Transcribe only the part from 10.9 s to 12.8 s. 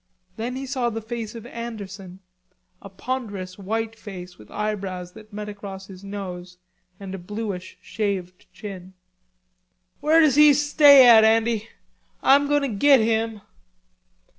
at, Andy? I'm going to